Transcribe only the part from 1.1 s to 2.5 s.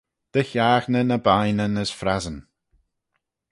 bineyn as frassyn.